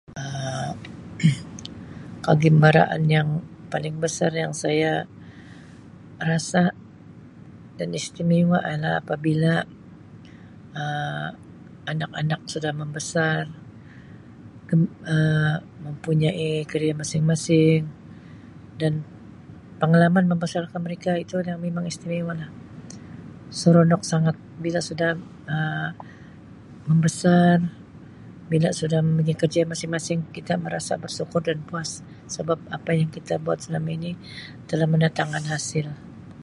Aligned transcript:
Um 0.21 0.75
Kegimbaraan 2.25 3.03
yang 3.17 3.29
paling 3.73 3.95
besar 4.03 4.29
saya 4.63 4.93
rasa 6.29 6.63
dan 7.77 7.89
istimewa 7.99 8.59
ialah 8.69 8.93
apabila 9.01 9.53
Um 10.81 11.31
anak-anak 11.93 12.41
sudah 12.53 12.71
membesar 12.81 13.39
Um 14.73 14.85
mempunyai 15.85 16.49
karier 16.71 16.95
masing-masing 17.01 17.81
dan 18.81 18.93
pengalaman 19.81 20.25
membesarkan 20.31 20.81
mereka 20.87 21.11
itu 21.23 21.33
ada 21.41 21.53
memang 21.65 21.83
istimewa 21.91 22.33
lah 22.41 22.51
seronok 23.59 24.01
sangat 24.11 24.35
bila 24.63 24.79
sudah 24.89 25.11
Um 25.55 25.89
membesar 26.89 27.55
bila 28.51 28.67
sudah 28.81 28.99
mempunyai 29.05 29.37
kerjaya 29.41 29.63
masing-masing 29.73 30.19
kita 30.35 30.53
merasa 30.65 30.93
bersyukur 31.03 31.39
dan 31.47 31.57
puas 31.67 31.91
sebab 32.35 32.59
apa 32.77 32.91
yang 32.99 33.07
kita 33.17 33.33
buat 33.45 33.59
selama 33.63 33.89
ini 33.97 34.11
telah 34.69 34.87
mendatangkan 34.93 35.43
hasil. 35.53 35.87